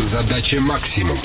[0.00, 1.18] Задача максимум.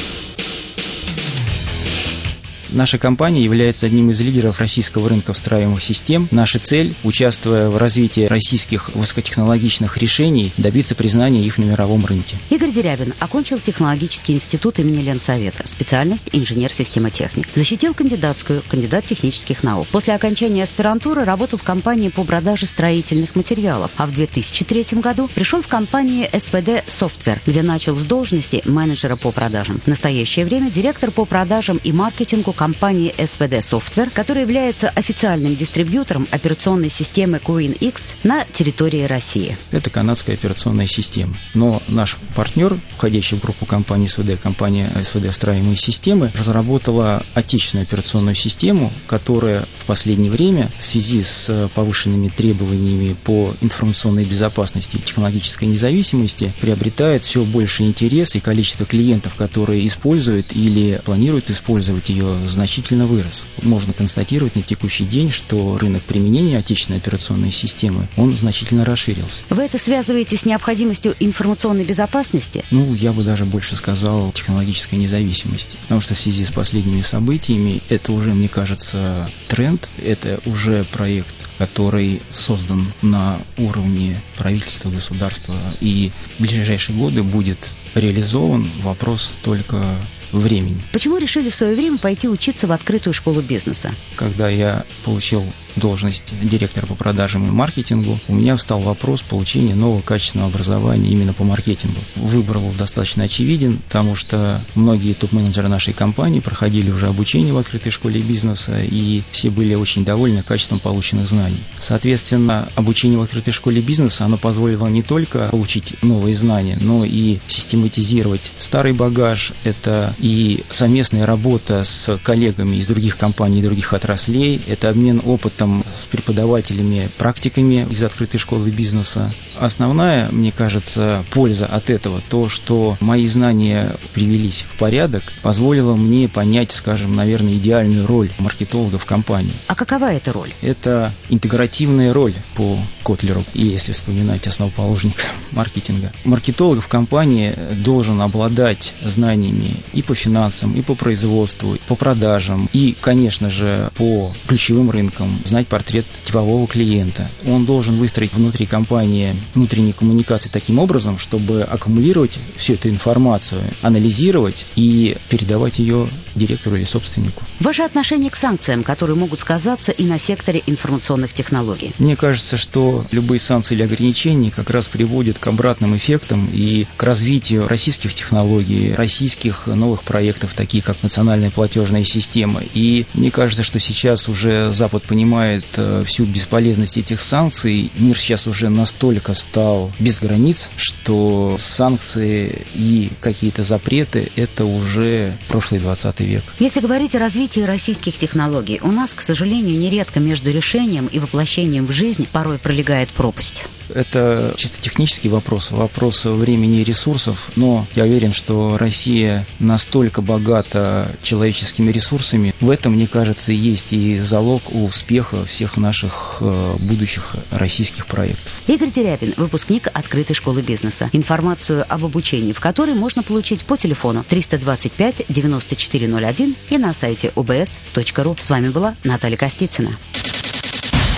[2.75, 6.28] Наша компания является одним из лидеров российского рынка встраиваемых систем.
[6.31, 12.35] Наша цель, участвуя в развитии российских высокотехнологичных решений, добиться признания их на мировом рынке.
[12.49, 17.48] Игорь Дерябин окончил технологический институт имени Ленсовета, специальность инженер-системотехник.
[17.55, 19.88] Защитил кандидатскую, кандидат технических наук.
[19.88, 25.62] После окончания аспирантуры работал в компании по продаже строительных материалов, а в 2003 году пришел
[25.62, 29.80] в компанию СВД Software, где начал с должности менеджера по продажам.
[29.86, 35.56] В настоящее время директор по продажам и маркетингу компании компании SVD Software, которая является официальным
[35.56, 39.56] дистрибьютором операционной системы Queen X на территории России.
[39.70, 41.38] Это канадская операционная система.
[41.54, 48.34] Но наш партнер, входящий в группу компании СВД, компания СВД «Встраиваемые системы», разработала отечественную операционную
[48.34, 55.68] систему, которая в последнее время в связи с повышенными требованиями по информационной безопасности и технологической
[55.68, 63.06] независимости приобретает все больше интерес и количество клиентов, которые используют или планируют использовать ее значительно
[63.06, 63.45] вырос.
[63.61, 69.44] Можно констатировать на текущий день, что рынок применения отечественной операционной системы, он значительно расширился.
[69.50, 72.64] Вы это связываете с необходимостью информационной безопасности?
[72.72, 75.78] Ну, я бы даже больше сказал технологической независимости.
[75.83, 81.36] Потому что в связи с последними событиями это уже, мне кажется, тренд, это уже проект
[81.58, 88.67] который создан на уровне правительства, государства и в ближайшие годы будет реализован.
[88.81, 89.98] Вопрос только
[90.31, 90.81] времени.
[90.92, 93.92] Почему решили в свое время пойти учиться в открытую школу бизнеса?
[94.16, 95.44] Когда я получил
[95.76, 101.34] должность директора по продажам и маркетингу, у меня встал вопрос получения нового качественного образования именно
[101.34, 101.98] по маркетингу.
[102.16, 107.92] Выбор был достаточно очевиден, потому что многие топ-менеджеры нашей компании проходили уже обучение в открытой
[107.92, 111.60] школе бизнеса, и все были очень довольны качеством полученных знаний.
[111.80, 117.39] Соответственно, обучение в открытой школе бизнеса, оно позволило не только получить новые знания, но и
[117.48, 119.52] систематизировать старый багаж.
[119.64, 126.05] Это и совместная работа с коллегами из других компаний, других отраслей, это обмен опытом с
[126.05, 129.31] преподавателями, практиками из открытой школы бизнеса.
[129.57, 136.27] Основная, мне кажется, польза от этого, то, что мои знания привелись в порядок, позволило мне
[136.27, 139.53] понять, скажем, наверное, идеальную роль маркетолога в компании.
[139.67, 140.51] А какова эта роль?
[140.61, 145.21] Это интегративная роль по Котлеру, и если вспоминать основоположника
[145.51, 146.11] маркетинга.
[146.23, 152.67] Маркетолог в компании должен обладать знаниями и по финансам, и по производству, и по продажам,
[152.73, 157.29] и, конечно же, по ключевым рынкам, знать портрет типового клиента.
[157.47, 164.66] Он должен выстроить внутри компании внутренние коммуникации таким образом, чтобы аккумулировать всю эту информацию, анализировать
[164.75, 167.43] и передавать ее директору или собственнику.
[167.59, 171.93] Ваше отношение к санкциям, которые могут сказаться и на секторе информационных технологий?
[171.97, 177.03] Мне кажется, что любые санкции или ограничения как раз приводят к обратным эффектам и к
[177.03, 182.61] развитию российских технологий, российских новых проектов, таких как национальная платежная система.
[182.73, 187.91] И мне кажется, что сейчас уже Запад понимает э, всю бесполезность этих санкций.
[187.97, 195.79] Мир сейчас уже настолько стал без границ, что санкции и какие-то запреты– это уже прошлый
[195.79, 196.44] 20 век.
[196.59, 201.85] Если говорить о развитии российских технологий, у нас, к сожалению, нередко между решением и воплощением
[201.85, 203.66] в жизнь порой пролегает пропасть.
[203.94, 211.12] Это чисто технический вопрос, вопрос времени и ресурсов, но я уверен, что Россия настолько богата
[211.22, 212.53] человеческими ресурсами.
[212.62, 218.51] В этом, мне кажется, есть и залог успеха всех наших э, будущих российских проектов.
[218.68, 221.09] Игорь Теряпин, выпускник открытой школы бизнеса.
[221.13, 228.40] Информацию об обучении, в которой можно получить по телефону 325 9401 и на сайте ubs.ru.
[228.40, 229.97] С вами была Наталья Костицына.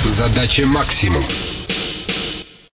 [0.04, 1.24] Задача максимум.